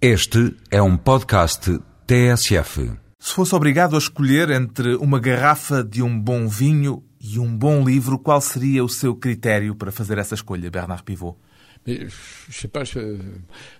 [0.00, 2.92] Este é um podcast TSF.
[3.18, 7.82] Se fosse obrigado a escolher entre uma garrafa de um bom vinho e um bom
[7.82, 11.38] livro, qual seria o seu critério para fazer essa escolha, Bernard Pivot?
[11.86, 12.12] Mais,
[12.50, 12.84] je sais pas.
[12.84, 12.98] Je...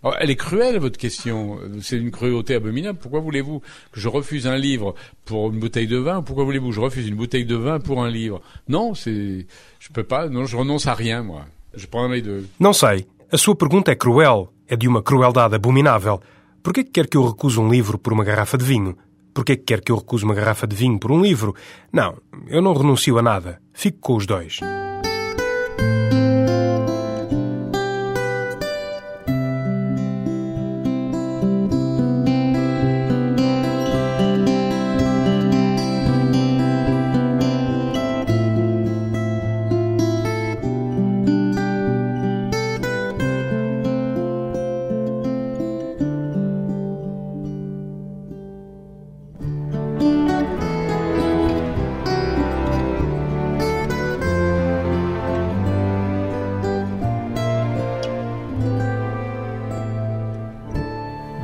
[0.03, 1.59] Alors, elle est cruelle votre question.
[1.83, 2.99] C'est une cruauté abominable.
[2.99, 3.61] Pourquoi voulez-vous
[3.93, 4.95] que je refuse un livre
[5.27, 8.03] pour une bouteille de vin Pourquoi voulez-vous que je refuse une bouteille de vin pour
[8.03, 9.47] un livre Non, c'est.
[9.81, 10.31] Je peux pas.
[10.31, 11.45] Non, je renonce à rien, moi.
[11.75, 12.47] Je prends les deux.
[12.59, 13.07] Não sei.
[13.31, 14.49] A sua pergunta é cruel.
[14.69, 16.21] É de uma crueldade abominável.
[16.63, 18.97] Por que quer que eu recuse um livro por uma garrafa de vinho?
[19.33, 21.55] Por que quer que eu recuse uma garrafa de vinho por um livro?
[21.93, 22.17] Não,
[22.49, 23.61] eu não renuncio a nada.
[23.73, 24.61] Fico com os dois.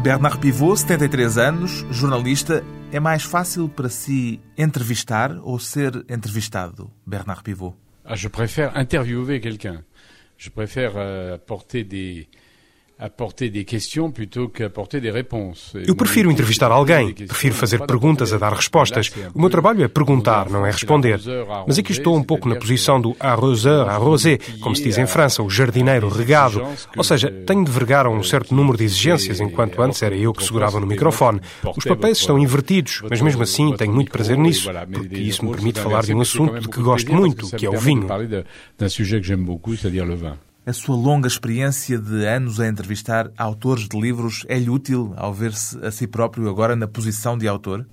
[0.02, 2.64] Bernard Pivot, 73 anos, jornalista.
[2.90, 7.76] É mais fácil para si entrevistar ou ser entrevistado, Bernard Pivot?
[8.04, 9.84] Ah, je préfère interviewer quelqu'un.
[10.36, 12.28] Je préfère euh, apporter des
[15.74, 19.10] Eu prefiro entrevistar alguém, prefiro fazer perguntas a dar respostas.
[19.34, 21.20] O meu trabalho é perguntar, não é responder.
[21.66, 25.42] Mas aqui estou um pouco na posição do arroseur arrosé, como se diz em França,
[25.42, 26.62] o jardineiro regado.
[26.96, 30.32] Ou seja, tenho de vergar a um certo número de exigências, enquanto antes era eu
[30.32, 31.40] que segurava no microfone.
[31.76, 35.80] Os papéis estão invertidos, mas mesmo assim tenho muito prazer nisso, porque isso me permite
[35.80, 38.06] falar de um assunto de que gosto muito, que é o vinho.
[40.64, 45.76] A sua longa experiência de anos a entrevistar autores de livros é-lhe útil ao ver-se
[45.84, 47.84] a si próprio agora na posição de autor?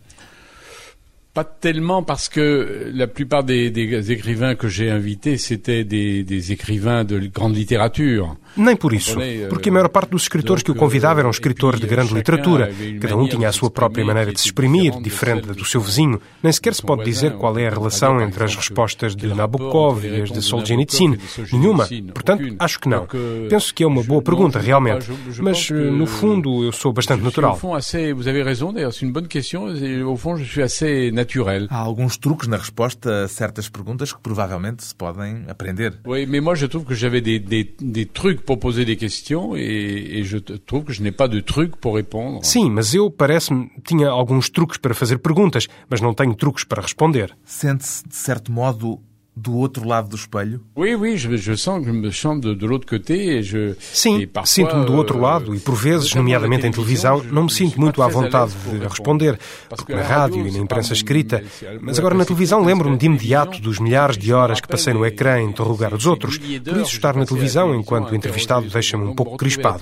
[1.32, 6.52] Pas tellement parce que la plupart des, des écrivains que j'ai invités, c'était des, des
[6.52, 8.36] écrivains de grande littérature.
[8.58, 9.16] Nem por isso,
[9.48, 12.72] porque a maior parte dos escritores que eu convidava eram escritores de grande literatura.
[13.00, 16.20] Cada um tinha a sua própria maneira de se exprimir, diferente da do seu vizinho.
[16.42, 20.22] Nem sequer se pode dizer qual é a relação entre as respostas de Nabokov e
[20.22, 21.18] as de Solzhenitsyn.
[21.54, 21.88] Nenhuma.
[22.14, 23.08] Portanto, acho que não.
[23.50, 25.08] Penso que é uma boa pergunta, realmente.
[25.42, 27.52] Mas, no fundo, eu sou bastante natural.
[27.52, 29.74] Au fond, assez, vous avez raison, d'ailleurs, c'est une bonne question.
[29.76, 31.68] Et au fond, je suis assez naturel.
[31.70, 35.92] Há alguns truques na resposta a certas perguntas que provavelmente se podem aprender.
[36.06, 39.56] Oui, mais moi, je trouve que j'avais des, des, des trucs pour poser des questions
[39.56, 42.40] et, et je trouve que je n'ai pas de trucs pour répondre.
[42.44, 46.82] Sim, mas eu, parece-me, tinha alguns truques para fazer perguntas, mas não tenho truques para
[46.82, 47.36] responder.
[47.44, 49.00] Sente-se, de certo modo,
[49.40, 50.62] do outro lado do espelho?
[50.76, 53.76] Oui, oui, je, je sens que je me chante de, de l'autre côté et je...
[53.80, 57.80] Sim, sinto-me do outro euh, lado e, por vezes, nomeadamente em televisão, não me sinto
[57.80, 61.44] muito à vontade de responder, porque que na rádio e na imprensa escrita.
[61.82, 65.36] Mas agora na televisão lembro-me de imediato dos milhares de horas que passei no ecrã
[65.36, 66.38] a interrogar os outros.
[66.38, 69.80] Por isso, estar na televisão enquanto entrevistado deixa-me um pouco crispado.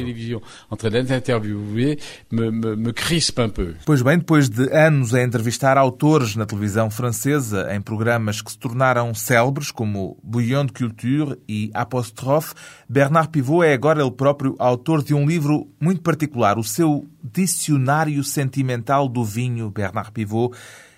[3.86, 8.58] Pois bem, depois de anos a entrevistar autores na televisão francesa em programas que se
[8.58, 12.54] tornaram célebres, como Bouillon de Culture e Apostrophe,
[12.88, 18.24] Bernard Pivot é agora ele próprio autor de um livro muito particular, o seu Dicionário
[18.24, 20.56] Sentimental do Vinho, Bernard Pivot.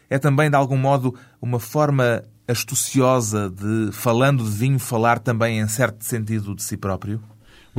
[0.09, 5.67] É também, de algum modo, uma forma astuciosa de, falando de vinho, falar também em
[5.67, 7.21] certo sentido de si próprio?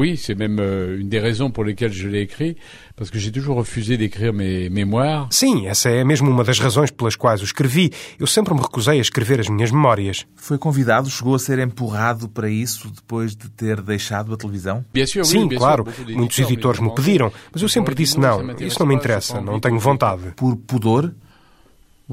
[0.01, 2.57] Oui, c'est même euh, une des raisons pour lesquelles je l'ai écrit,
[2.97, 5.29] parce que j'ai toujours refusé d'écrire mes mémoires.
[5.31, 7.91] Sim, essa é mesmo uma das razões pelas quais o escrevi.
[8.19, 10.27] Eu sempre me recusei a escrever as minhas memórias.
[10.37, 14.85] Foi convidado, chegou a ser empurrado para isso depois de ter deixado a televisão?
[14.93, 17.95] Bien sûr, oui, Sim, bien claro, sûr, muitos editores me me pediram, mas eu sempre
[17.95, 20.33] disse não, isso não me interessa, não tenho vontade.
[20.37, 21.13] Por pudor?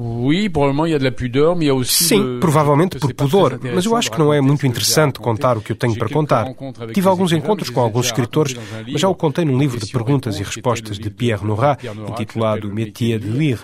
[0.00, 3.00] Oui, probablement il y a de la pudeur, mais il y a aussi Sim, provavelmente
[3.00, 5.96] por pudor, mas eu acho que não é muito interessante contar o que eu tenho
[5.96, 6.46] para contar.
[6.94, 8.54] Tive alguns encontros com alguns escritores,
[8.86, 11.76] mas já o contei num livro de perguntas e respostas de Pierre Nora,
[12.10, 13.60] intitulado Métier de Lire.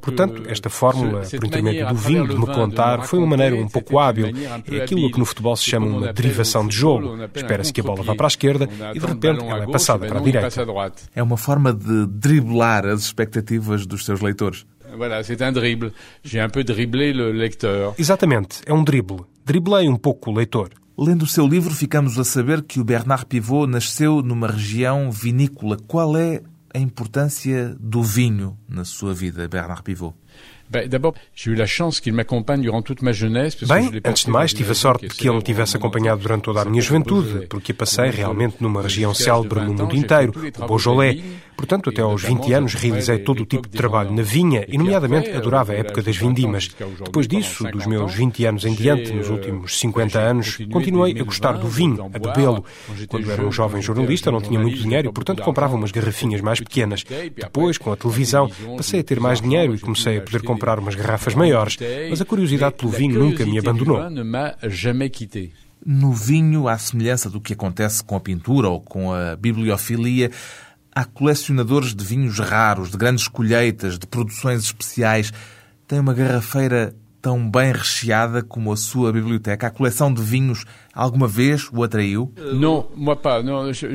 [0.00, 3.98] Portanto, esta fórmula, por intermédio do vinho, de me contar, foi uma maneira um pouco
[4.00, 4.32] hábil.
[4.66, 7.16] É aquilo que no futebol se chama uma derivação de jogo.
[7.32, 10.18] Espera-se que a bola vá para a esquerda e, de repente, ela é passada para
[10.18, 10.48] a direita.
[11.14, 14.66] É uma forma de driblar as expectativas dos seus leitores.
[14.96, 15.92] Voilà, c'est un dribble.
[16.24, 17.94] J'ai un peu dribblé le lecteur.
[17.98, 19.24] Exatamente, é um drible.
[19.44, 20.70] Driblei um pouco o leitor.
[20.98, 25.76] Lendo o seu livro, ficamos a saber que o Bernard Pivot nasceu numa região vinícola.
[25.86, 26.40] Qual é
[26.74, 30.14] a importância do vinho na sua vida, Bernard Pivot?
[33.66, 36.62] Bem, antes de mais, tive a sorte de que ele me tivesse acompanhado durante toda
[36.62, 41.22] a minha juventude, porque passei realmente numa região célebre no mundo inteiro, o Beaujolais.
[41.56, 45.30] Portanto, até aos 20 anos realizei todo o tipo de trabalho na vinha e, nomeadamente,
[45.30, 46.68] adorava a época das vindimas.
[47.02, 51.52] Depois disso, dos meus 20 anos em diante, nos últimos 50 anos, continuei a gostar
[51.52, 52.62] do vinho, a bebê-lo.
[53.08, 56.60] Quando era um jovem jornalista, não tinha muito dinheiro e, portanto, comprava umas garrafinhas mais
[56.60, 57.02] pequenas.
[57.34, 60.94] Depois, com a televisão, passei a ter mais dinheiro e comecei a poder comprar umas
[60.94, 61.76] garrafas maiores.
[62.10, 63.98] Mas a curiosidade pelo vinho nunca me abandonou.
[65.84, 70.30] No vinho, à semelhança do que acontece com a pintura ou com a bibliofilia,
[70.96, 75.30] Há colecionadores de vinhos raros, de grandes colheitas, de produções especiais.
[75.86, 79.66] Tem uma garrafeira tão bem recheada como a sua biblioteca?
[79.66, 80.64] A coleção de vinhos
[80.94, 82.32] alguma vez o atraiu?
[82.36, 82.86] Não,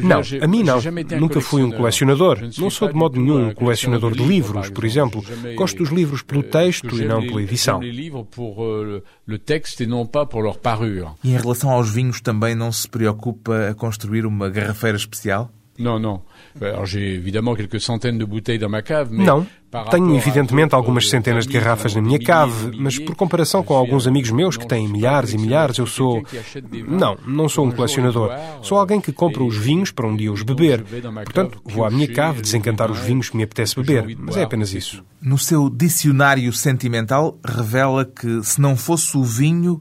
[0.03, 0.81] não, a mim não.
[1.17, 2.39] Nunca fui um colecionador.
[2.57, 5.23] Não sou de modo nenhum um colecionador de livros, por exemplo.
[5.55, 7.79] Gosto dos livros pelo texto e não pela edição.
[7.81, 9.01] Euh,
[11.23, 15.49] e em relação aos vinhos também não se preocupa a construir uma garrafeira especial?
[15.79, 16.21] Não, não.
[16.59, 19.45] Alors j'ai évidemment quelques centaines de bouteilles dans ma cave, mais Não.
[19.89, 24.29] Tenho evidentemente algumas centenas de garrafas na minha cave, mas por comparação com alguns amigos
[24.29, 26.21] meus que têm milhares e milhares, eu sou.
[26.89, 28.31] Não, não sou um colecionador.
[28.61, 30.83] Sou alguém que compra os vinhos para um dia os beber.
[31.23, 34.73] Portanto, vou à minha cave desencantar os vinhos que me apetece beber, mas é apenas
[34.73, 35.05] isso.
[35.21, 39.79] No seu dicionário sentimental, revela que se não fosse o vinho,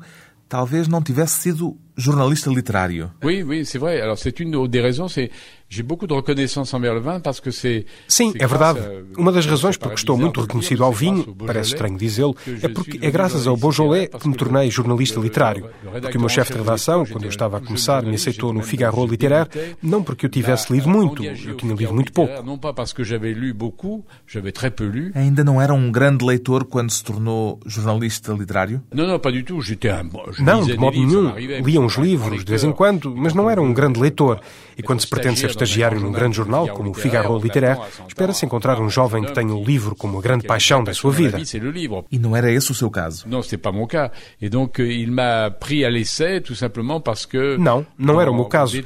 [0.49, 3.11] talvez não tivesse sido jornalista littérario.
[3.23, 4.01] Oui, oui, c'est vrai.
[4.01, 5.31] Alors c'est une des raisons, c'est
[5.71, 8.81] j'ai beaucoup de reconnaissance envers le vin parce que c'est Sim, é verdade.
[9.17, 12.99] Uma das razões por que estou muito reconhecido ao vinho, parece estranho dizê-lo, é porque
[13.01, 15.71] é graças ao Beaujolais que me tornei jornalista literário.
[16.03, 19.07] Porque o meu chefe de redação, quando eu estava a começar, me aceitou no Figaro
[19.07, 19.49] Littéraire,
[19.81, 22.43] não porque eu tivesse lido muito, eu tinha lido muito pouco.
[22.43, 25.13] Não parce que j'avais lu beaucoup, j'avais très peu lu.
[25.15, 28.83] Ainda não era um grande leitor quando se tornou jornalista literário?
[28.93, 29.61] Não, não, pas du tout.
[29.63, 30.09] J'étais un
[30.41, 31.33] Não, de modo nenhum.
[31.37, 34.41] Lia uns livros de vez em quando, mas não era um grande leitor.
[34.79, 38.81] E quando se pretende ser estagiário num grande jornal como o Figaro Littéraire, espera-se encontrar
[38.81, 41.39] um jovem que tenha o livro como a grande paixão da sua vida.
[42.11, 43.27] E não era esse o seu caso?
[43.29, 44.11] Não, ce pas mon cas.
[44.41, 48.35] Et donc il m'a pris à l'essai tout simplement parce que Não, não era o
[48.35, 48.81] meu caso.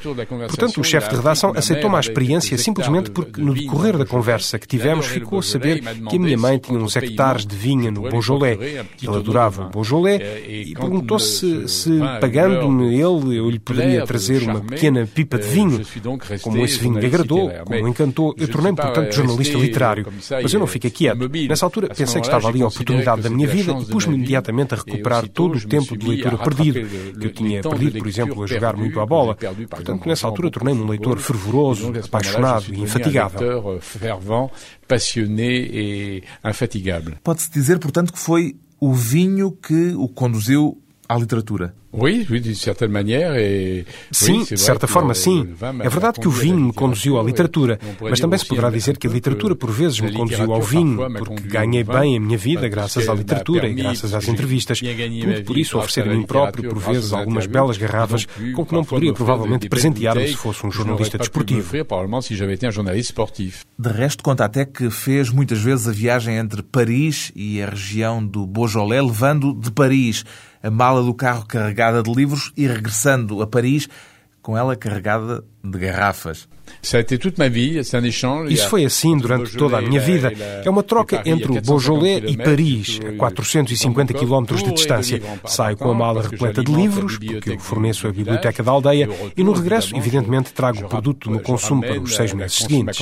[0.48, 4.66] Portanto, o chefe de redação aceitou-me a experiência simplesmente porque no decorrer da conversa que
[4.66, 8.58] tivemos ficou a saber que a minha mãe tinha uns hectares de vinha no Beaujolais.
[8.60, 15.06] Ele adorava o Beaujolais e perguntou-se se, pagando-me ele, eu lhe poderia trazer uma pequena
[15.06, 15.80] pipa de vinho.
[16.42, 20.06] Como esse vinho lhe agradou, como encantou, eu tornei-me, portanto, jornalista literário.
[20.42, 21.28] Mas eu não fiquei quieto.
[21.48, 24.76] Nessa altura, pensei que estava ali a oportunidade da minha vida e pus-me imediatamente a
[24.76, 26.88] recuperar todo o tempo de leitura perdido,
[27.18, 29.36] que eu tinha perdido, por exemplo, a jogar muito à bola.
[29.68, 33.80] Portanto, nessa altura, tornei-me um leitor fervoroso, apaixonado e infatigável.
[34.86, 37.16] passionné et infatigable.
[37.22, 40.78] Pode-se dizer, portanto, que foi o vinho que o conduziu
[41.08, 41.74] à literatura.
[41.92, 43.40] Oui, oui, de certa maneira.
[43.40, 43.84] E...
[44.10, 45.54] Sim, de certa forma, sim.
[45.80, 49.06] É verdade que o vinho me conduziu à literatura, mas também se poderá dizer que
[49.06, 53.08] a literatura por vezes me conduziu ao vinho, porque ganhei bem a minha vida graças
[53.08, 54.80] à literatura e graças às entrevistas.
[54.80, 58.84] Tudo por isso oferecer a mim próprio, por vezes, algumas belas garrafas com que não
[58.84, 61.74] poderia provavelmente presentear-me se fosse um jornalista desportivo.
[63.78, 68.24] De resto, conta até que fez muitas vezes a viagem entre Paris e a região
[68.24, 70.24] do Beaujolais, levando de Paris
[70.64, 73.86] a mala do carro carregada de livros e regressando a Paris
[74.40, 76.48] com ela carregada de garrafas.
[78.46, 80.32] Isso foi assim durante toda a minha vida.
[80.64, 85.22] É uma troca entre o Beaujolais e Paris, a 450 km de distância.
[85.46, 89.42] Saio com a mala repleta de livros, porque eu forneço a biblioteca da aldeia, e
[89.42, 93.00] no regresso, evidentemente, trago o produto no consumo para os seis meses seguintes.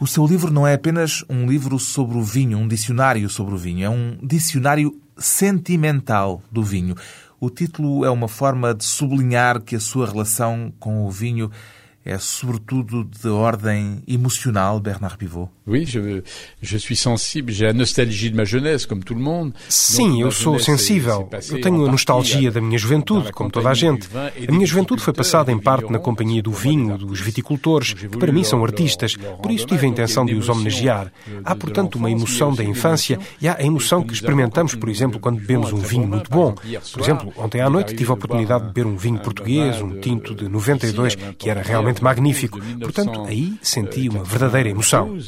[0.00, 3.58] O seu livro não é apenas um livro sobre o vinho, um dicionário sobre o
[3.58, 6.94] vinho, é um dicionário sentimental do vinho.
[7.40, 11.50] O título é uma forma de sublinhar que a sua relação com o vinho
[12.04, 15.50] é sobretudo de ordem emocional, Bernard Pivot?
[15.68, 16.22] Oui, je,
[16.62, 18.88] je suis sensible, j'ai la nostalgie de ma jeunesse.
[19.68, 21.28] Sim, eu sou sensível.
[21.50, 24.08] Eu tenho a nostalgia da minha juventude, como toda a gente.
[24.16, 28.32] A minha juventude foi passada em parte na companhia do vinho, dos viticultores, que para
[28.32, 31.12] mim são artistas, por isso tive a intenção de os homenagear.
[31.44, 35.38] Há, portanto, uma emoção da infância e há a emoção que experimentamos, por exemplo, quando
[35.38, 36.54] bebemos um vinho muito bom.
[36.92, 40.34] Por exemplo, ontem à noite tive a oportunidade de beber um vinho português, um tinto
[40.34, 42.58] de 92, que era realmente magnífico.
[42.80, 45.18] Portanto, aí senti uma verdadeira emoção.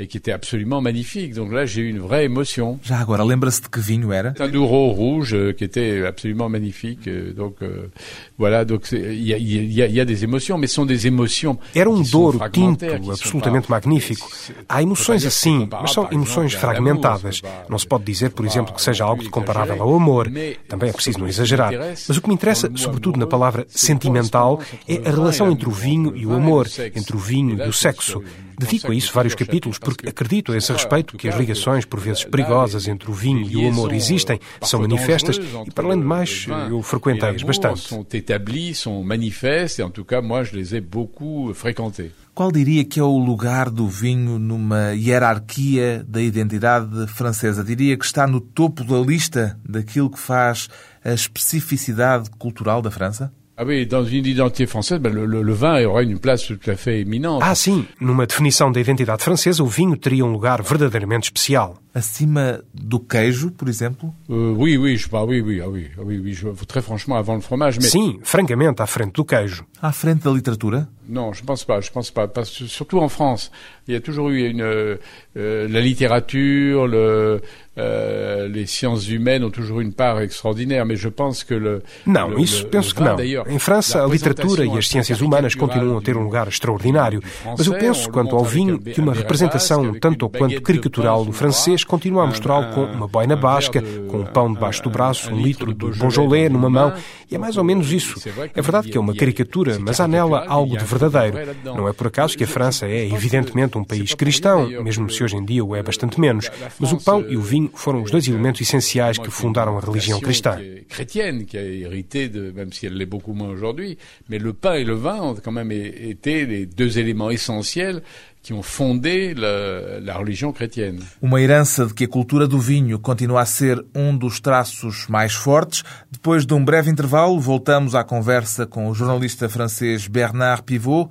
[0.00, 1.34] Et qui était absolument magnifique.
[1.34, 2.78] Donc là, j'ai eu une vraie émotion.
[2.82, 4.32] Já agora, lembra-se de que vinho era?
[4.40, 7.06] Un Douro rouge euh, qui était absolument magnifique.
[7.06, 7.90] Euh, donc euh,
[8.38, 11.58] voilà, donc il y a, y, a, y a, des émotions, mais sont des émotions.
[11.74, 14.26] Era um Douro tinto absolutamente magnífico.
[14.66, 17.42] Há emoções assim, mas são emoções fragmentadas.
[17.68, 20.30] Não se pode dizer, por exemplo, que seja algo comparável ao amor.
[20.66, 21.72] Também é preciso não exagerar.
[22.08, 26.16] Mas o que me interessa, sobretudo na palavra sentimental, é a relação entre o vinho
[26.16, 28.22] e o amor, entre o vinho e o sexo.
[28.60, 32.24] Dedico a isso vários capítulos porque acredito a esse respeito que as ligações, por vezes
[32.24, 35.36] perigosas, entre o vinho e o amor existem, são manifestas
[35.66, 37.80] e, para além de mais, eu frequentei-as bastante.
[37.80, 42.10] São établies, são manifestes, e, en tout cas, moi, je les ai beaucoup fréquentés.
[42.34, 47.64] Qual diria que é o lugar do vinho numa hierarquia da identidade francesa?
[47.64, 50.68] Diria que está no topo da lista daquilo que faz
[51.04, 53.32] a especificidade cultural da França?
[53.62, 57.00] Ah oui, dans une identité française, ben, le, le, vin une place tout à fait
[57.00, 57.42] éminente.
[57.44, 57.84] Ah, sim.
[58.00, 61.76] Numa definição da identidade francesa, o vinho teria um lugar verdadeiramente especial.
[61.92, 64.14] Acima do queijo, por exemplo?
[64.28, 67.16] Uh, oui, oui, je, ah, oui, oui, ah, oui, ah, oui, oui, je, très franchement,
[67.16, 67.78] avant le fromage.
[67.78, 67.90] Mais...
[67.90, 69.64] Sim, francamente, à frente do queijo.
[69.82, 70.88] À frente da literatura?
[71.08, 72.28] Non, je pense pas, je pense pas.
[72.28, 73.50] Parce que, surtout en France,
[73.88, 74.98] il y a toujours eu une, euh,
[75.34, 77.40] la littérature, le,
[77.78, 81.82] euh, les sciences humaines ont toujours une part extraordinaire, mais je pense que le.
[82.06, 83.18] Não, le, isso penso que não.
[83.18, 87.20] Em França, a literatura e as ciências humanas continuam a ter um lugar extraordinário.
[87.44, 91.79] Mas eu penso, quanto ao vinho, que uma representação tanto ou quanto caricatural do francês
[91.84, 95.74] continua a mostrá-lo com uma boina basca, com um pão debaixo do braço, um litro
[95.74, 96.94] de Beaujolais numa mão,
[97.30, 98.20] e é mais ou menos isso.
[98.54, 101.38] É verdade que é uma caricatura, mas há nela algo de verdadeiro.
[101.64, 105.36] Não é por acaso que a França é, evidentemente, um país cristão, mesmo se hoje
[105.36, 106.50] em dia o é bastante menos.
[106.78, 110.20] Mas o pão e o vinho foram os dois elementos essenciais que fundaram a religião
[110.20, 110.58] cristã.
[110.88, 113.96] Chrétienne, qui a hérité de, même si elle l'est beaucoup moins aujourd'hui,
[114.28, 118.02] mais le pain et le vin ont quand même été les deux éléments essentiels
[118.42, 121.00] que ont fondé la, la, religião chrétienne.
[121.20, 125.34] Uma herança de que a cultura do vinho continua a ser um dos traços mais
[125.34, 125.82] fortes.
[126.10, 131.10] Depois de um breve intervalo, voltamos à conversa com o jornalista francês Bernard Pivot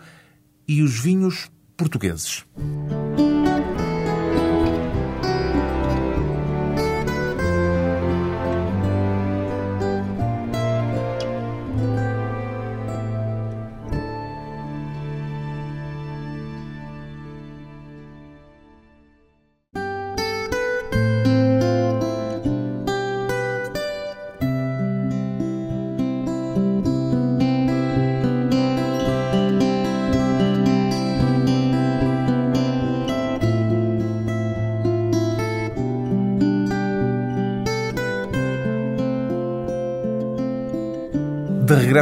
[0.67, 2.45] e os vinhos portugueses.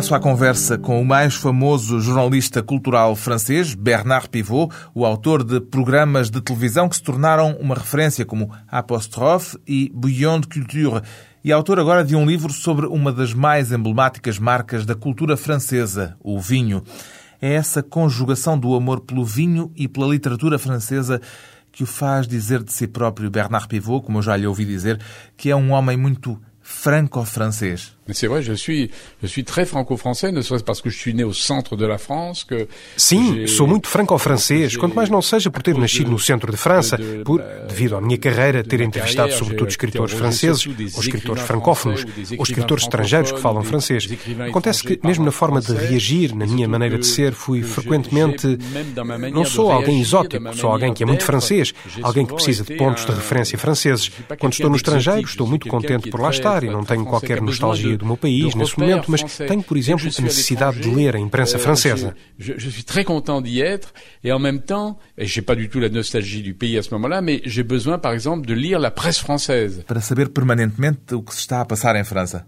[0.07, 5.59] Regresso à conversa com o mais famoso jornalista cultural francês, Bernard Pivot, o autor de
[5.59, 11.01] programas de televisão que se tornaram uma referência como Apostrophe e Bouillon de Culture,
[11.43, 16.15] e autor agora de um livro sobre uma das mais emblemáticas marcas da cultura francesa,
[16.23, 16.81] o vinho.
[17.41, 21.19] É essa conjugação do amor pelo vinho e pela literatura francesa
[21.69, 25.01] que o faz dizer de si próprio Bernard Pivot, como eu já lhe ouvi dizer,
[25.35, 27.96] que é um homem muito franco-francês.
[28.13, 28.89] C'est vrai, je suis,
[29.21, 31.97] je suis très franco-français, ne serait-ce parce que je suis né au centre de la
[31.97, 32.67] France que...
[32.95, 36.97] Sim, sou muito franco-francês, quanto mais não seja por ter nascido no centro de França,
[37.25, 42.05] por, devido à minha carreira, ter entrevistado sobretudo escritores franceses, ou escritores francófonos,
[42.37, 44.07] ou escritores estrangeiros que falam francês.
[44.47, 48.57] Acontece que, mesmo na forma de reagir, na minha maneira de ser, fui frequentemente...
[49.33, 53.05] Não sou alguém exótico, sou alguém que é muito francês, alguém que precisa de pontos
[53.05, 54.11] de referência franceses.
[54.39, 57.96] Quando estou no estrangeiro, estou muito contente por lá estar e não tenho qualquer nostalgia
[57.97, 61.57] do meu país nesse momento, mas tenho, por exemplo, a necessidade de ler a imprensa
[61.59, 62.15] francesa.
[62.37, 65.69] Je, je suis très content d'y être et en même temps, et j'ai pas du
[65.69, 68.79] tout la nostalgie du pays à ce moment-là, mais j'ai besoin, par exemple, de lire
[68.79, 69.83] la presse française.
[69.87, 72.45] Para saber permanentemente o que se está a passar em França.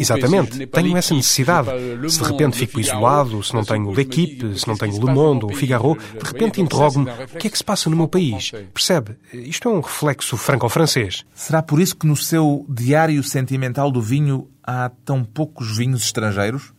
[0.00, 1.68] Exatamente, tenho essa necessidade.
[2.08, 5.52] Se de repente fico isolado, se não tenho L'Equipe, se não tenho Le Monde ou
[5.52, 8.52] Figaro, de repente interrogo-me o que é que se passa no meu país.
[8.72, 9.16] Percebe?
[9.32, 11.24] Isto é um reflexo franco-francês.
[11.34, 16.72] Será por isso que no seu diário sentimental do vinho há tão poucos vinhos estrangeiros?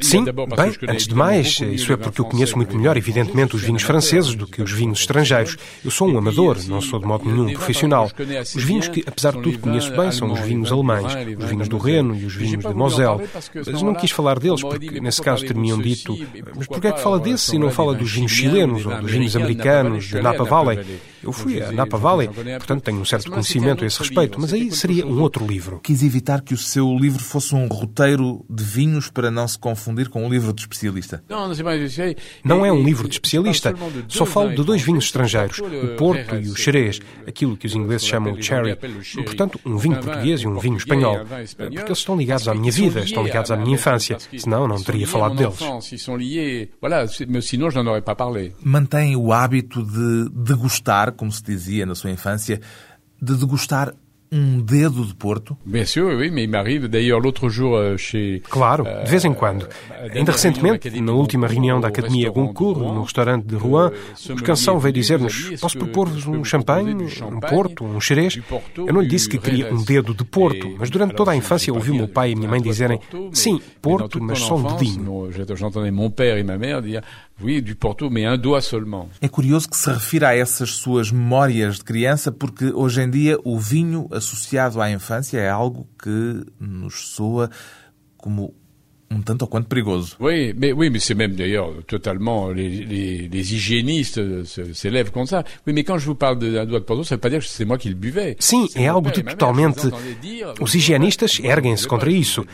[0.00, 3.82] Sim, bem, antes de mais, isso é porque eu conheço muito melhor, evidentemente, os vinhos
[3.82, 5.56] franceses do que os vinhos estrangeiros.
[5.84, 8.10] Eu sou um amador, não sou de modo nenhum profissional.
[8.54, 11.78] Os vinhos que, apesar de tudo, conheço bem são os vinhos alemães, os vinhos do
[11.78, 13.28] Reno e os vinhos de Moselle.
[13.54, 16.16] Mas não quis falar deles porque, nesse caso, teriam dito
[16.56, 19.36] mas porquê é que fala desses e não fala dos vinhos chilenos ou dos vinhos
[19.36, 20.84] americanos, de Napa Valley?
[21.24, 24.70] Eu fui a Napa Valley, portanto tenho um certo conhecimento a esse respeito, mas aí
[24.70, 25.80] seria um outro livro.
[25.82, 30.08] Quis evitar que o seu livro fosse um roteiro de vinhos para não se confundir
[30.08, 31.22] com um livro de especialista.
[32.44, 33.74] Não é um livro de especialista.
[34.08, 38.06] Só falo de dois vinhos estrangeiros, o Porto e o Xerez, aquilo que os ingleses
[38.06, 38.76] chamam de cherry.
[39.24, 41.20] Portanto, um vinho português e um vinho espanhol.
[41.56, 44.18] Porque eles estão ligados à minha vida, estão ligados à minha infância.
[44.36, 45.58] Senão, não teria falado deles.
[48.62, 52.60] Mantém o hábito de degustar, como se dizia na sua infância,
[53.20, 53.94] de degustar
[54.34, 55.56] um dedo de Porto?
[55.64, 58.42] Bien sûr, oui, mais il m'arrive d'ailleurs l'autre jour euh, chez...
[58.50, 59.68] Claro, de vez em quando.
[60.12, 63.92] Ainda recentemente, na última reunião da Academia Goncourt, no restaurante de Rouen,
[64.28, 68.40] o Canção veio dizer-nos posso propor-vos um champanhe, um Porto, um xerez?
[68.76, 71.72] Eu não lhe disse que queria um dedo de Porto, mas durante toda a infância
[71.72, 72.98] ouvi o meu pai e minha mãe dizerem
[73.32, 75.30] sim, Porto, mas só um dedinho.
[79.20, 83.38] É curioso que se refira a essas suas memórias de criança, porque hoje em dia
[83.44, 87.50] o vinho associado à infância é algo que nos soa
[88.16, 88.54] como
[89.14, 90.16] um tanto ou quanto perigoso.
[90.20, 94.20] Oui, mais, oui, mais c'est même d'ailleurs totalement les, les, les hygiénistes
[94.72, 95.44] s'élèvent contre ça.
[95.66, 97.46] Oui, mais quand je vous parle d'un doigt de Porto, ça veut pas dire que
[97.46, 98.36] c'est moi qui le buvais.
[98.38, 99.88] Sim, é algo de totalmente.
[100.60, 102.44] Os higienistas erguem-se contra isso.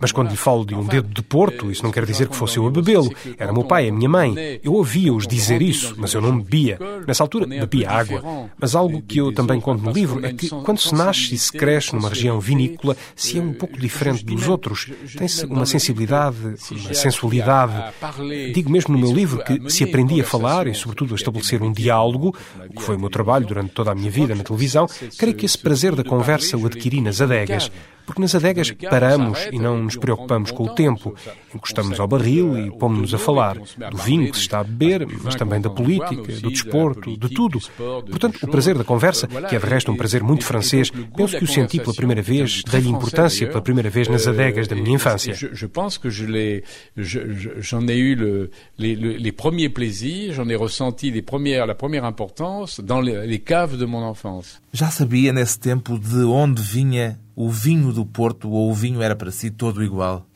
[0.00, 2.58] Mas quando lhe falo de um dedo de Porto, isso não quer dizer que fosse
[2.58, 3.12] eu a bebê-lo.
[3.38, 4.60] Era meu pai, a minha mãe.
[4.62, 6.78] Eu ouvia-os dizer isso, mas eu não bebia.
[7.06, 8.50] Nessa altura, bebia água.
[8.58, 11.52] Mas algo que eu também conto no livro é que quando se nasce e se
[11.52, 16.94] cresce numa região vinícola, se é um pouco diferente dos outros, tem-se uma sensibilidade uma
[16.94, 17.94] sensualidade.
[18.52, 21.72] Digo mesmo no meu livro que se aprendi a falar e, sobretudo, a estabelecer um
[21.72, 22.34] diálogo,
[22.68, 24.86] o que foi o meu trabalho durante toda a minha vida na televisão,
[25.18, 27.70] creio que esse prazer da conversa o adquiri nas adegas
[28.10, 31.14] porque nas adegas paramos e não nos preocupamos com o tempo.
[31.54, 35.36] Encostamos ao barril e pomos-nos a falar do vinho que se está a beber, mas
[35.36, 37.60] também da política, do desporto, de tudo.
[38.10, 41.44] Portanto, o prazer da conversa, que é de resto um prazer muito francês, penso que
[41.44, 45.32] o senti pela primeira vez, dei-lhe importância pela primeira vez nas adegas da minha infância.
[45.32, 51.76] Je pense que j'en ai eu les premiers plaisirs, j'en ai ressenti les premières, la
[51.76, 54.60] première importance dans les caves de mon enfance.
[54.72, 59.16] Já sabia nesse tempo de onde vinha o vinho do Porto ou o vinho era
[59.16, 60.26] para si todo igual?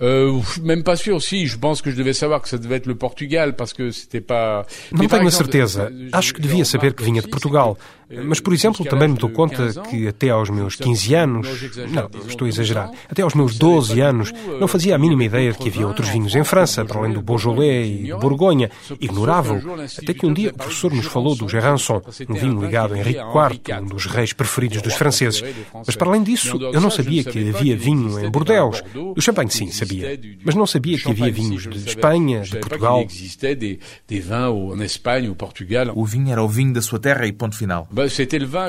[0.00, 1.22] Euh, même pas sûr.
[1.22, 3.92] Si, je pense que je devais savoir que ça devait être le Portugal, parce que
[3.92, 4.66] c'était pas...
[4.90, 5.92] Não tenho a certeza.
[6.12, 7.76] Acho que devia saber que vinha de Portugal.
[8.24, 11.48] Mas, por exemplo, também me dou conta que até aos meus 15 anos,
[11.90, 15.58] não, estou a exagerar, até aos meus 12 anos, não fazia a mínima ideia de
[15.58, 18.70] que havia outros vinhos em França, para além do Beaujolais e do Borgonha.
[19.00, 19.60] Ignorava-o.
[19.98, 23.20] Até que um dia o professor nos falou do Gerançon, um vinho ligado a Henrique
[23.20, 25.42] IV, um dos reis preferidos dos franceses.
[25.86, 28.82] Mas, para além disso, eu não sabia que havia vinho em Bordeaux.
[28.92, 30.18] Do champanhe, sim, sabia.
[30.44, 33.04] Mas não sabia que havia vinhos de Espanha, de Portugal.
[35.94, 37.88] O vinho era o vinho da sua terra e ponto final.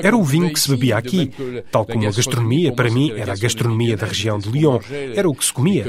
[0.06, 1.30] Era o vinho que se bebia aqui,
[1.70, 4.78] tal como a gastronomia, para mim, era a gastronomia da região de Lyon.
[5.14, 5.84] Era o que se comia.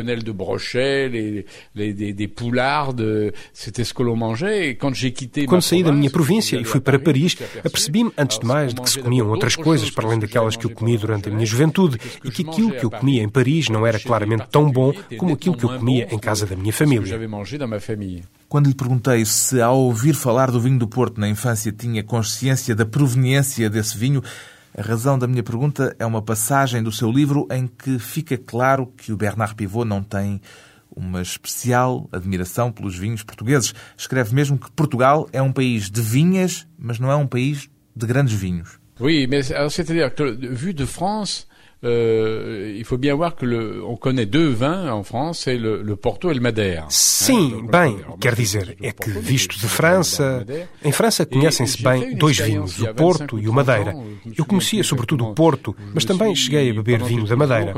[5.48, 8.90] Quando saí da minha província e fui para Paris, apercebi-me, antes de mais, de que
[8.90, 12.32] se comiam outras coisas para além daquelas que eu comi durante a minha juventude e
[12.32, 15.66] que aquilo que eu comia em Paris não era claramente tão bom como aquilo que
[15.66, 17.20] eu comia em casa da minha família.
[18.48, 22.76] Quando lhe perguntei se, ao ouvir falar do vinho do Porto na infância, tinha consciência
[22.76, 24.22] da proveniência desse vinho,
[24.78, 28.88] a razão da minha pergunta é uma passagem do seu livro em que fica claro
[28.98, 30.42] que o Bernard Pivot não tem
[30.96, 33.74] uma especial admiração pelos vinhos portugueses.
[33.98, 38.06] Escreve mesmo que Portugal é um país de vinhas, mas não é um país de
[38.06, 38.78] grandes vinhos.
[39.00, 41.46] Oui, mais c'est-à-dire que vu de France,
[41.86, 45.84] Euh, il faut bien voir que le, on connaît deux vins en France, c'est le,
[45.84, 46.86] le, Porto e Madeira.
[46.90, 50.44] Sim, bem, quer dizer, é que visto de França,
[50.84, 53.96] em França conhecem-se bem dois vinhos, o Porto e o Madeira.
[54.36, 57.76] Eu conhecia sobretudo o Porto, mas também cheguei a beber vinho da Madeira.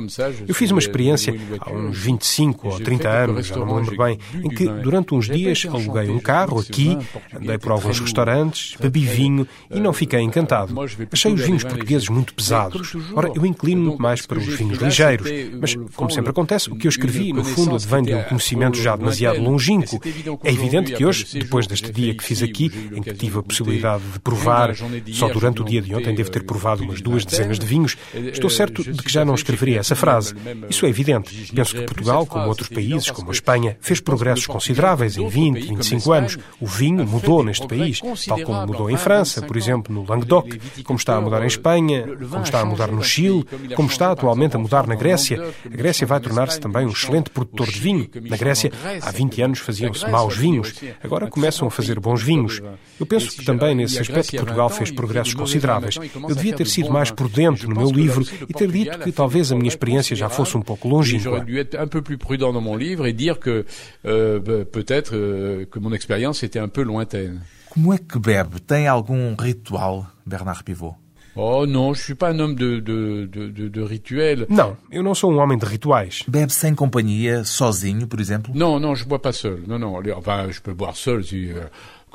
[0.48, 4.18] Eu fiz uma experiência há uns 25 ou 30 anos, já não me lembro bem,
[4.36, 6.98] em que durante uns dias aluguei um carro aqui,
[7.36, 10.74] andei por alguns restaurantes, bebi vinho e não fiquei encantado.
[11.12, 12.96] Achei os vinhos portugueses muito pesados.
[13.14, 15.28] Ora, eu inclino mais para os vinhos ligeiros.
[15.60, 18.96] Mas, como sempre acontece, o que eu escrevi, no fundo, advém de um conhecimento já
[18.96, 20.00] demasiado longínquo.
[20.44, 24.04] É evidente que hoje, depois deste dia que fiz aqui, em que tive a possibilidade
[24.14, 24.76] de provar,
[25.12, 28.50] só durante o dia de ontem devo ter provado umas duas dezenas de vinhos, estou
[28.50, 30.34] certo de que já não escreveria essa frase.
[30.70, 31.52] Isso é evidente.
[31.54, 36.12] Penso que Portugal, como outros países, como a Espanha, fez progressos consideráveis em 20, 25
[36.12, 36.38] anos.
[36.60, 40.48] O vinho mudou neste país, tal como mudou em França, por exemplo, no Languedoc,
[40.84, 44.56] como está a mudar em Espanha, como está a mudar no Chile, como está atualmente
[44.56, 48.10] a mudar na Grécia, a Grécia vai tornar-se também um excelente produtor de vinho.
[48.22, 48.72] Na Grécia,
[49.02, 50.74] há 20 anos faziam-se maus vinhos,
[51.04, 52.62] agora começam a fazer bons vinhos.
[53.00, 55.98] Eu penso que também nesse aspecto Portugal fez progressos consideráveis.
[56.16, 59.56] Eu devia ter sido mais prudente no meu livro e ter dito que talvez a
[59.56, 61.46] minha experiência já fosse um pouco longínqua.
[61.80, 63.66] un peu plus prudent dans mon livre et dire que
[64.06, 67.42] euh, peut-être euh, que mon expérience était un peu lointaine.
[67.70, 68.60] Como é que bebe?
[68.62, 70.96] Tem algum ritual, Bernard Pivot?
[71.40, 74.48] Oh non, je suis pas un homme de, de, de, de rituel.
[74.50, 76.24] Não, eu não sou um homem de rituais.
[76.28, 78.52] Bebe sem companhia, sozinho, por exemplo?
[78.56, 79.62] Non, non, je bois pas seul.
[79.68, 80.02] Non, non.
[80.16, 81.54] Enfin, je peux boire seul si,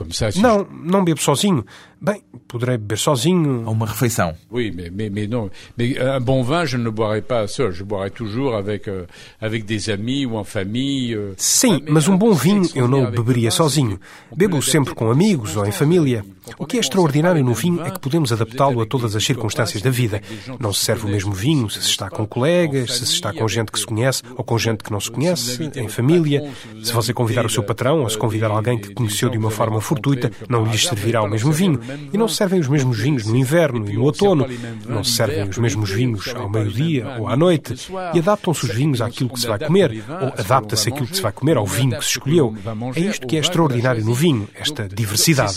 [0.01, 1.65] euh, não, não bebo sozinho.
[2.01, 3.63] Bem, poderei beber sozinho.
[3.65, 4.35] A uma refeição.
[4.51, 5.51] Oui, mais, mais, mais non.
[5.79, 7.71] Mais un bon vin, je ne boirai pas seul.
[7.71, 9.07] Je boirai toujours avec, euh,
[9.41, 11.15] avec des amis ou en famille.
[11.15, 11.35] Euh.
[11.37, 14.01] Sim, mas um bom vinho eu não o beberia sozinho.
[14.37, 16.25] Bebo sempre com amigos ou em família.
[16.59, 19.91] O que é extraordinário no vinho é que podemos adaptá-lo a todas as circunstâncias da
[19.91, 20.21] vida.
[20.59, 23.47] Não se serve o mesmo vinho se se está com colegas, se se está com
[23.47, 26.51] gente que se conhece ou com gente que não se conhece, em família.
[26.83, 29.81] Se você convidar o seu patrão ou se convidar alguém que conheceu de uma forma
[29.93, 31.81] fortuita, não lhes servirá o mesmo vinho.
[32.13, 34.47] E não se servem os mesmos vinhos no inverno e no outono.
[34.89, 37.75] Não se servem os mesmos vinhos ao meio-dia ou à noite.
[38.15, 41.33] E adaptam-se os vinhos àquilo que se vai comer, ou adapta-se aquilo que se vai
[41.33, 42.55] comer ao vinho que se escolheu.
[42.95, 45.57] É isto que é extraordinário no vinho, esta diversidade.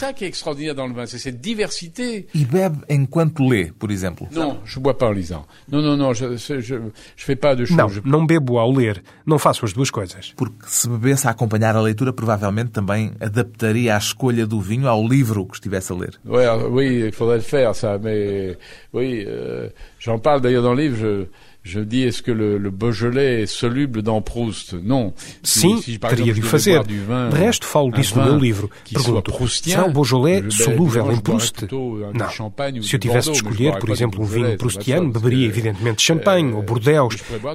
[2.33, 4.27] E bebe enquanto lê, por exemplo?
[4.31, 5.45] Não, je bois pas en lisant.
[5.67, 9.03] Não, não, não, je, je, je fais pas de Não, não bebo ao ler.
[9.25, 10.33] Não faço as duas coisas.
[10.35, 15.05] Porque se bebesse a acompanhar a leitura, provavelmente também adaptaria a escolha do vinho ao
[15.07, 16.13] livro que estivesse a ler.
[16.25, 17.97] Ouais, oui, il faudrait le faire, ça.
[18.01, 18.57] Mais
[18.93, 20.97] oui, euh, j'en parle d'ailleurs dans le livre.
[20.97, 21.25] Je,
[21.65, 24.75] Je dis, est-ce que le, le, Beaujolais est soluble dans Proust?
[24.75, 25.15] Non.
[25.41, 26.83] Sim, si, si, teria de o fazer.
[26.83, 28.69] De resto, falo disso no meu livro.
[28.93, 31.65] Pergunto, será o Beaujolais solúvel em Proust?
[32.13, 32.83] Não.
[32.83, 37.09] Se eu tivesse de escolher, por exemplo, um vinho proustiano, beberia evidentemente champanhe ou Bordeaux.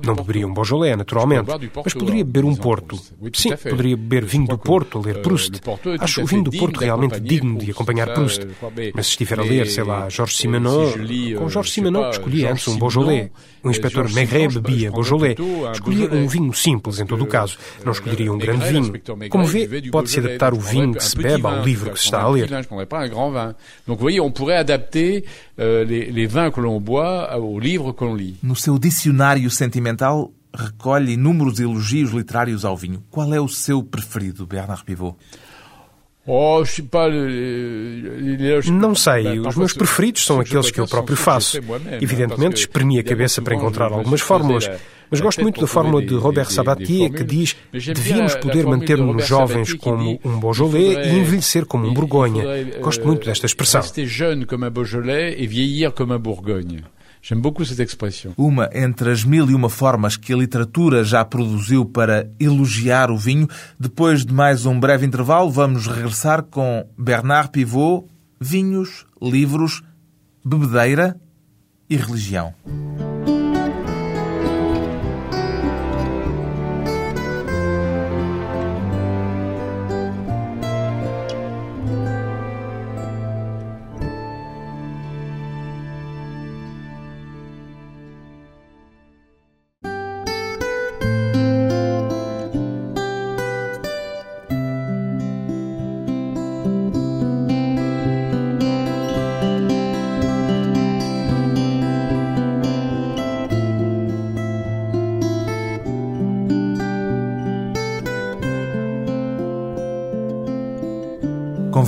[0.04, 1.48] Não beberia um Beaujolais, naturalmente.
[1.84, 2.98] Mas poderia beber um Porto.
[3.32, 5.60] Sim, poderia beber vinho do Porto a ler Proust.
[6.00, 8.44] Acho o vinho do Porto realmente digno de acompanhar Proust.
[8.92, 10.90] Mas se estiver a ler, sei lá, Georges Simenon,
[11.38, 13.30] com Georges Simenon escolhi antes um Beaujolais.
[13.62, 15.36] Um inspetor Maigret bebia Beaujolais.
[15.72, 17.58] Escolhia um vinho simples, em todo o caso.
[17.84, 18.92] Não escolheria um grande vinho.
[19.28, 22.28] Como vê, pode-se adaptar o vinho que se bebe ao livro que se está a
[22.28, 22.48] ler.
[25.60, 28.38] Euh, les, les vins que l'on boit au livre que l'on lit.
[28.42, 33.02] No seu dicionário sentimental, recolhe inúmeros elogios literários ao vinho.
[33.10, 35.16] Qual é o seu preferido, Bernard Pivot?
[36.26, 36.62] Oh,
[38.70, 41.58] Não sei, os meus preferidos são aqueles que eu próprio faço.
[42.00, 44.70] Evidentemente, espremi a cabeça para encontrar algumas fórmulas.
[45.10, 50.20] Mas gosto muito da fórmula de Robert Sabatier, que diz devíamos poder manter-nos jovens como
[50.24, 52.44] um Beaujolais e envelhecer como um Borgonha.
[52.80, 53.82] Gosto muito desta expressão.
[57.22, 58.32] J'aime beaucoup cette expression.
[58.36, 63.16] Uma entre as mil e uma formas que a literatura já produziu para elogiar o
[63.16, 63.46] vinho.
[63.78, 68.06] Depois de mais um breve intervalo, vamos regressar com Bernard Pivot,
[68.40, 69.82] vinhos, livros,
[70.42, 71.20] bebedeira
[71.90, 72.54] e religião.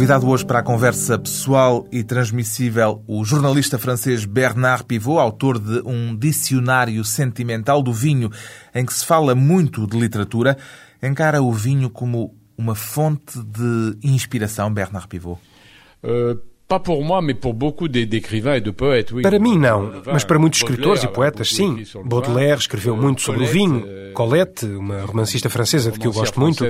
[0.02, 5.80] Convidado hoje para a conversa pessoal e transmissível o jornalista francês Bernard Pivot, autor de
[5.86, 8.28] um dicionário sentimental do vinho,
[8.74, 10.58] em que se fala muito de literatura,
[11.00, 15.40] encara o vinho como uma fonte de inspiração, Bernard Pivot?
[16.02, 16.51] Uh...
[19.22, 21.84] Para mim, não, mas para muitos escritores e poetas, sim.
[22.04, 23.84] Baudelaire escreveu muito sobre o vinho.
[23.86, 26.64] Euh, Colette, uma romancista francesa de que eu gosto muito.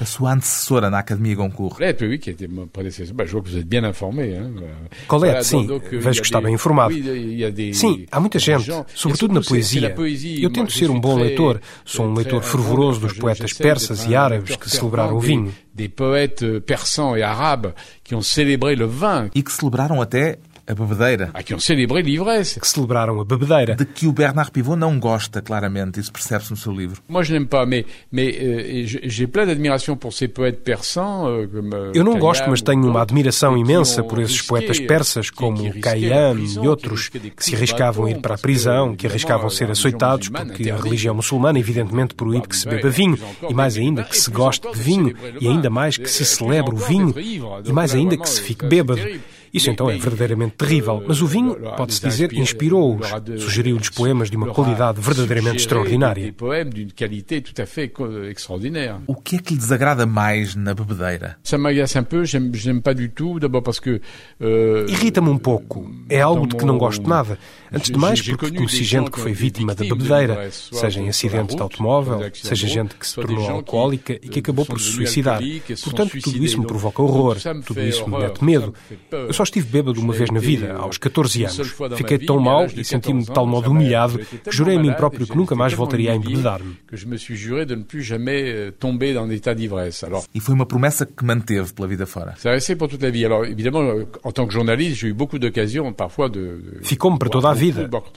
[0.00, 1.76] A sua antecessora na Academia Goncourt.
[5.08, 6.94] Colette, sim, euh, vejo que está bem informado.
[7.74, 9.94] Sim, há muita gente, sobretudo na poesia.
[10.40, 11.60] Eu tento ser um bom leitor.
[11.84, 15.52] Sou um leitor fervoroso dos poetas persas e árabes que celebraram o vinho.
[15.76, 19.28] Des poètes persans et arabes qui ont célébré le vin.
[20.68, 21.30] A bebedeira.
[21.32, 22.58] Ah, que ont célébré l'ivresse.
[22.58, 23.76] Que celebraram a bebedeira.
[23.76, 26.00] De que o Bernard Pivot não gosta, claramente.
[26.00, 27.00] Isso percebe-se no seu livro.
[27.08, 31.28] Moi, je n'aime pas, mais, mais euh, j'ai plein d'admiration pour ces poètes persans.
[31.28, 35.62] Euh, euh, Eu não gosto, mas tenho uma admiração imensa por esses poetas persas como
[35.80, 40.28] Khayyam e outros que se arriscavam a ir para a prisão, que arriscavam ser açoitados,
[40.28, 44.30] porque a religião muçulmana evidentemente proíbe que se beba vinho, e mais ainda que se
[44.30, 47.14] goste de vinho, e ainda mais que se celebre o vinho,
[47.64, 49.00] e mais ainda que se fique bêbado.
[49.52, 53.06] Isso então é verdadeiramente terrível, mas o vinho, pode-se dizer, inspirou-os,
[53.42, 56.34] sugeriu-lhes poemas de uma qualidade verdadeiramente extraordinária.
[59.06, 61.36] O que é que lhe desagrada mais na bebedeira?
[64.40, 65.90] Euh, Irrita-me um pouco.
[66.08, 67.38] É algo de que não gosto nada.
[67.76, 71.60] Antes de mais, porque conheci gente que foi vítima da bebedeira, seja em acidente de
[71.60, 75.42] automóvel, seja gente que se tornou alcoólica e que acabou por se suicidar.
[75.84, 77.36] Portanto, tudo isso me provoca horror,
[77.66, 78.74] tudo isso me mete medo.
[79.10, 81.74] Eu só estive bêbado uma vez na vida, aos 14 anos.
[81.96, 85.36] Fiquei tão mal e senti-me de tal modo humilhado que jurei a mim próprio que
[85.36, 86.78] nunca mais voltaria a embebedar-me.
[90.34, 92.34] E foi uma promessa que manteve pela vida fora.
[96.82, 97.65] Ficou-me para toda a vida.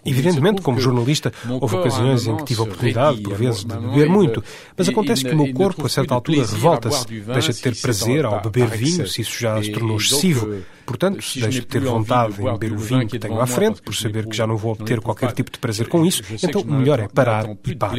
[0.05, 4.43] Evidentemente, como jornalista, houve ocasiões em que tive a oportunidade, por vezes, de beber muito,
[4.77, 8.41] mas acontece que o meu corpo, a certa altura, revolta-se, deixa de ter prazer ao
[8.41, 10.62] beber vinho, se isso já se tornou excessivo.
[10.85, 13.93] Portanto, se deixo de ter vontade em beber o vinho que tenho à frente, por
[13.93, 16.99] saber que já não vou obter qualquer tipo de prazer com isso, então o melhor
[16.99, 17.93] é parar e paro.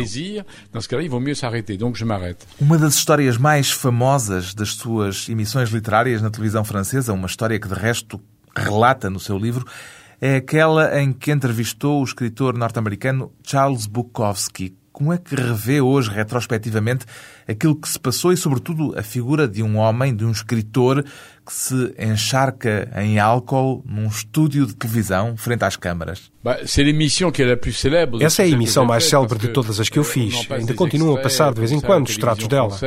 [2.61, 7.69] Uma das histórias mais famosas das suas emissões literárias na televisão francesa, uma história que
[7.69, 8.21] de resto
[8.57, 9.65] relata no seu livro,
[10.21, 14.77] é aquela em que entrevistou o escritor norte-americano Charles Bukowski.
[14.93, 17.07] Como é que revê hoje, retrospectivamente,
[17.49, 21.03] aquilo que se passou e, sobretudo, a figura de um homem, de um escritor
[21.51, 26.31] que se encharca em álcool num estúdio de televisão frente às câmaras?
[28.21, 30.47] Essa é a emissão mais célebre de todas as que eu fiz.
[30.49, 32.79] Ainda continuam a passar de vez em quando os tratos dela.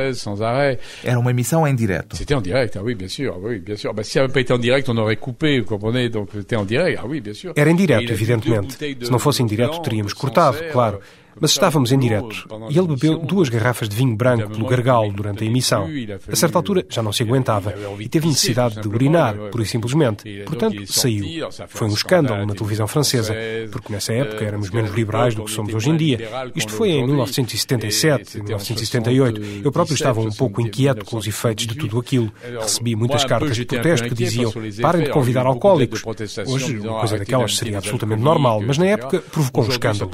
[1.04, 2.16] Era uma emissão em direto.
[2.16, 3.92] C'était en direct, ah oui, bien sûr, ah oui, bien sûr.
[3.92, 6.08] Bah, si ça n'avait pas été en direct, on aurait coupé, vous comprenez?
[6.08, 7.52] Donc c'était en direct, ah oui, bien sûr.
[7.54, 8.78] Era em direto, evidentemente.
[8.78, 11.00] Se não fosse em direto, teríamos cortado, claro.
[11.40, 15.44] Mas estávamos em direto e ele bebeu duas garrafas de vinho branco pelo gargalo durante
[15.44, 15.88] a emissão.
[16.30, 20.44] A certa altura já não se aguentava e teve necessidade de urinar, pura e simplesmente.
[20.44, 21.48] Portanto, saiu.
[21.68, 23.34] Foi um escândalo na televisão francesa,
[23.70, 26.18] porque nessa época éramos menos liberais do que somos hoje em dia.
[26.54, 29.40] Isto foi em 1977, 1978.
[29.64, 32.32] Eu próprio estava um pouco inquieto com os efeitos de tudo aquilo.
[32.60, 36.02] Recebi muitas cartas de protesto que diziam parem de convidar alcoólicos.
[36.46, 40.10] Hoje, uma coisa daquelas seria absolutamente normal, mas na época provocou um escândalo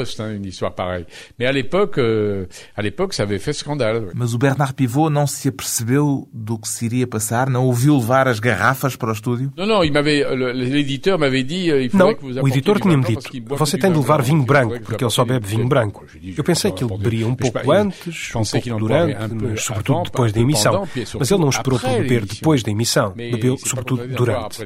[0.00, 1.06] poste, hein, une histoire pareille.
[1.38, 4.10] Mais à l'époque, euh, à l'époque, ça avait fait scandale.
[4.14, 7.50] Mas o Bernard Pivot não se apercebeu do que se iria passar?
[7.50, 9.52] Não ouviu levar as garrafas para o estúdio?
[9.56, 13.04] Não, não, il m'avait, l'éditeur m'avait dit, euh, il não, que vous o editor tinha-me
[13.04, 16.06] dito, você tem de levar vinho branco, porque ele só bebe vinho branco.
[16.36, 20.40] Eu pensei que ele beberia um pouco antes, um pouco durante, mas sobretudo depois da
[20.40, 20.88] emissão.
[21.18, 24.60] Mas ele não esperou por beber depois da emissão, bebeu sobretudo durante.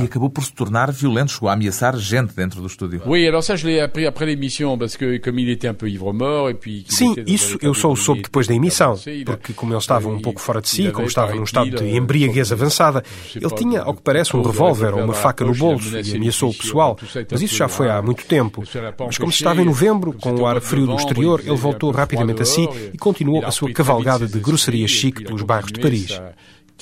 [0.00, 3.01] E acabou por se tornar violento, chegou a ameaçar gente dentro do estúdio.
[3.06, 5.88] Oui, alors ça je l'ai appris après l'émission parce que comme il était un peu
[5.88, 9.78] ivre-mort et puis Sim, isso eu só o soube depois da emissão, porque como ele
[9.78, 13.02] estava um pouco fora de si, como estava num estado de embriaguez avançada,
[13.34, 16.54] ele tinha, ao que parece, um revólver ou uma faca no bolso e ameaçou o
[16.54, 16.96] pessoal,
[17.30, 18.62] mas isso já foi há muito tempo.
[19.06, 22.44] Mas como estava em novembro, com o ar frio do exterior, ele voltou rapidamente a
[22.44, 26.20] si e continuou a sua cavalgada de grosseria chique pelos bairros de Paris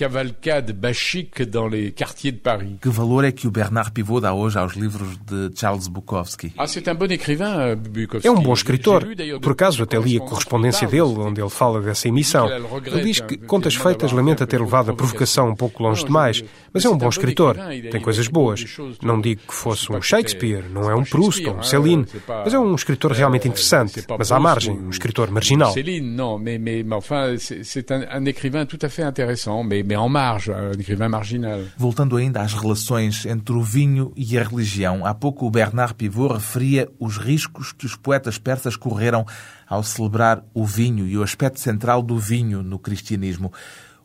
[0.01, 2.79] cavalcade bachique dans les quartiers de Paris.
[2.81, 6.55] Que valor é que o Bernard Pivot dá hoje aos livros de Charles Bukowski?
[6.57, 8.27] Ah, c'est un bon écrivain, euh, Bukowski.
[8.27, 9.05] É um bom escritor.
[9.43, 12.49] Por acaso, até li a correspondência dele, onde ele fala dessa emissão.
[12.87, 16.43] Ele diz que, contas feitas, lamenta ter levado a provocação um pouco longe demais.
[16.73, 17.59] Mas é um bom escritor.
[17.91, 18.65] Tem coisas boas.
[19.03, 22.07] Não digo que fosse um Shakespeare, não é um Proust ou um Céline.
[22.27, 24.03] Mas é um escritor realmente interessante.
[24.19, 25.75] Mas à margem, um escritor marginal.
[25.75, 30.09] Céline, não, mas, enfin, c'est un, un écrivain tout à fait intéressant, mais mais en
[30.09, 31.61] marge, un écrivain marginal.
[31.76, 36.35] Voltando ainda às relações entre o vinho e a religião, há pouco o Bernard Pivot
[36.35, 39.26] referia os riscos que os poetas persas correram
[39.68, 43.53] ao celebrar o vinho e o aspecto central do vinho no cristianismo.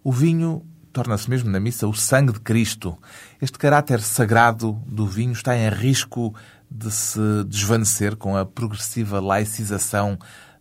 [0.04, 2.98] O vinho torna-se mesmo na missa o sangue de Cristo.
[3.42, 6.34] Este caráter sagrado do vinho está em risco
[6.72, 10.18] de se desvanecer com a progressiva laicização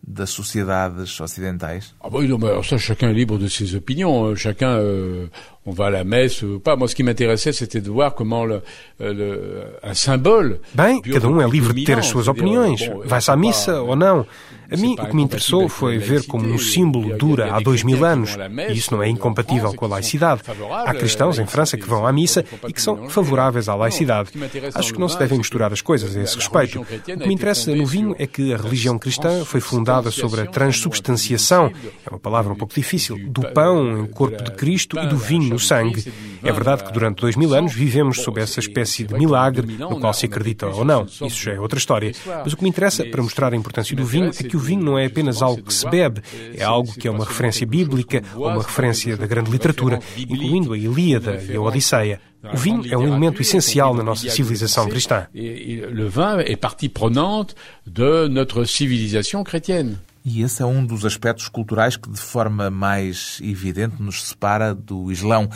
[0.07, 1.95] das sociedades ocidentais?
[2.03, 4.35] Ah bah, non, ça, chacun est libre de ses opinions.
[4.35, 5.27] Chacun, euh,
[5.67, 6.77] on va à la messe ou pas.
[6.77, 8.63] Moi, ce qui m'intéressait, c'était de voir comment le,
[9.01, 10.61] le, un symbole.
[10.75, 12.91] Bem, cada um é livre de ter as suas opiniões.
[13.05, 14.27] Vai-se à missa ou não.
[14.71, 18.05] A mim, o que me interessou foi ver como um símbolo dura há dois mil
[18.05, 18.37] anos,
[18.69, 20.43] e isso não é incompatível com a laicidade.
[20.85, 24.31] Há cristãos em França que vão à missa e que são favoráveis à laicidade.
[24.75, 26.81] Acho que não se devem misturar as coisas a esse respeito.
[26.81, 30.47] O que me interessa no vinho é que a religião cristã foi fundada sobre a
[30.47, 31.73] transubstanciação,
[32.05, 35.51] é uma palavra um pouco difícil, do pão em corpo de Cristo e do vinho
[35.51, 36.05] no sangue.
[36.45, 40.13] É verdade que durante dois mil anos vivemos sob essa espécie de milagre, no qual
[40.13, 41.05] se acredita ou não.
[41.05, 42.13] Isso já é outra história.
[42.45, 44.83] Mas o que me interessa para mostrar a importância do vinho é que o vinho
[44.83, 46.23] não é apenas algo que se bebe,
[46.55, 50.79] é algo que é uma referência bíblica ou uma referência da grande literatura, incluindo a
[50.79, 52.21] Ilíada e a Odisseia.
[52.53, 55.27] O vinho é um elemento essencial na nossa civilização cristã.
[55.33, 57.55] Le vin est partie prenante
[57.87, 59.97] de notre civilisation chrétienne.
[60.27, 65.13] E esse é um dos aspectos culturais que de forma mais evidente nos separa do
[65.13, 65.51] Islão.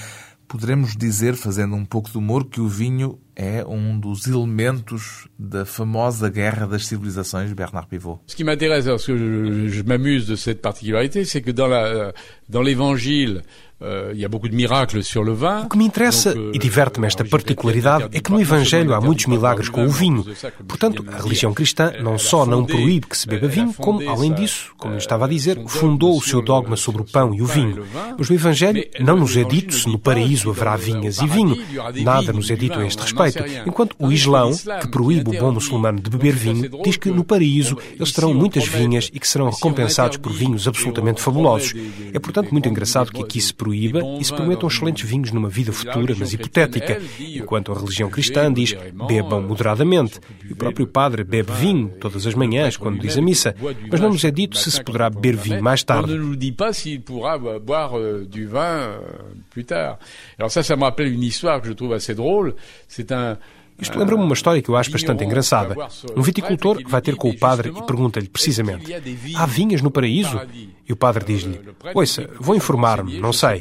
[0.48, 5.66] Poderemos dizer, fazendo um pouco de humor, que o vinho é um dos elementos da
[5.66, 8.18] famosa guerra das civilizações, Bernard Pivot.
[8.26, 13.42] Ce qui m'intéresse, parce que je, je m'amuse de cette particularité, c'est que dans l'évangile,
[13.80, 14.10] Uh,
[15.64, 19.26] o que me interessa euh, e diverte-me esta particularidade é que no Evangelho há muitos
[19.26, 20.26] milagres com o vinho.
[20.66, 24.72] Portanto, a religião cristã não só não proíbe que se beba vinho, como, além disso,
[24.76, 27.86] como eu estava a dizer, fundou o seu dogma sobre o pão e o vinho.
[28.18, 31.56] Mas no Evangelho não nos é dito se no paraíso haverá vinhas e vinho.
[32.02, 33.44] Nada nos é dito a este respeito.
[33.64, 37.78] Enquanto o Islão, que proíbe o bom muçulmano de beber vinho, diz que no paraíso
[37.94, 41.74] eles terão muitas vinhas e que serão recompensados por vinhos absolutamente fabulosos.
[42.12, 45.72] É, portanto, muito engraçado que aqui se proíba e se prometam excelentes vinhos numa vida
[45.72, 48.74] futura, mas hipotética, enquanto a religião cristã diz
[49.06, 50.18] bebam moderadamente.
[50.48, 53.54] E o próprio padre bebe vinho todas as manhãs quando diz a missa,
[53.90, 56.12] mas não nos é dito se se poderá beber vinho mais tarde.
[60.38, 62.54] Alors ça, ça me rappelle une histoire que je trouve assez drôle.
[62.86, 63.38] C'est un,
[63.80, 65.74] isto lembra-me uma história que eu acho bastante engraçada.
[66.16, 68.92] Um viticultor vai ter com o padre e pergunta-lhe precisamente:
[69.34, 70.40] Há vinhas no paraíso?
[70.88, 71.60] E o padre diz-lhe:
[71.94, 73.60] Ouça, vou informar-me, não sei.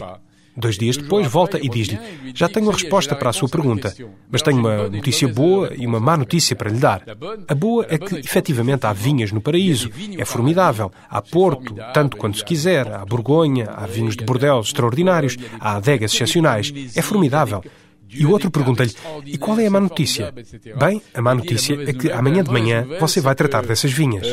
[0.59, 1.99] Dois dias depois volta e diz-lhe:
[2.33, 3.93] Já tenho a resposta para a sua pergunta,
[4.31, 7.03] mas tenho uma notícia boa e uma má notícia para lhe dar.
[7.47, 9.91] A boa é que, efetivamente, há vinhas no paraíso.
[10.17, 10.91] É formidável.
[11.07, 12.91] Há Porto, tanto quanto se quiser.
[12.91, 16.73] Há Borgonha, há vinhos de bordel extraordinários, há adegas excepcionais.
[16.95, 17.63] É formidável.
[18.09, 18.93] E o outro pergunta-lhe:
[19.25, 20.33] E qual é a má notícia?
[20.79, 24.27] Bem, a má notícia é que amanhã de manhã você vai tratar dessas vinhas.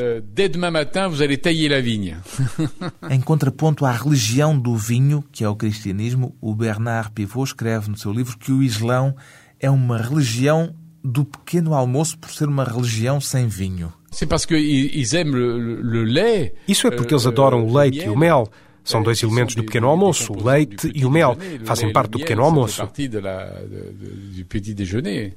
[3.11, 7.97] Em contraponto à religião do vinho, que é o cristianismo, o Bernard Pivot escreve no
[7.97, 9.15] seu livro que o Islão
[9.59, 13.93] é uma religião do pequeno almoço por ser uma religião sem vinho.
[16.69, 18.49] Isso é porque eles adoram o leite e o mel.
[18.85, 21.37] São dois elementos do pequeno almoço, o leite e o mel.
[21.65, 22.83] Fazem parte do pequeno almoço.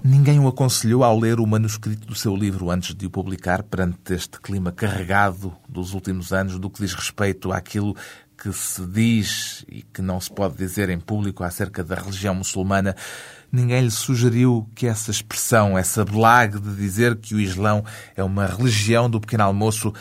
[0.04, 4.14] Ninguém o aconselhou ao ler o manuscrito do seu livro antes de o publicar, perante
[4.14, 7.96] este clima carregado dos últimos anos, do que diz respeito àquilo
[8.38, 12.96] que se diz e que não se pode dizer em público acerca da religião muçulmana.
[13.52, 17.84] Ninguém lhe sugeriu que essa expressão, essa blague de dizer que o Islão
[18.16, 19.94] é uma religião do pequeno almoço,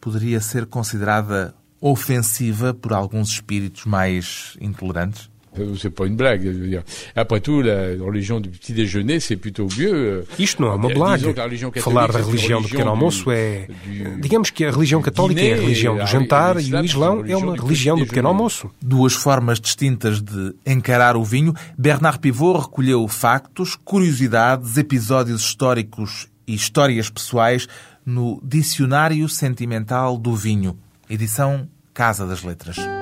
[0.00, 5.30] poderia ser considerada ofensiva por alguns espíritos mais intolerantes?
[5.78, 6.42] C'est pas une blague.
[6.44, 6.82] Je veux dire.
[7.16, 10.24] Après tout, la religion du petit déjeuner, c'est plutôt mieux.
[10.38, 11.34] Isto não é uma blague.
[11.80, 13.68] Falar da religião do pequeno almoço é.
[14.20, 17.56] Digamos que a religião católica é a religião do jantar e o Islão é uma
[17.56, 18.70] religião do pequeno almoço.
[18.80, 21.54] Duas formas distintas de encarar o vinho.
[21.76, 27.66] Bernard Pivot recolheu factos, curiosidades, episódios históricos e histórias pessoais
[28.04, 32.97] no Dicionário Sentimental do Vinho edição Casa das Letras.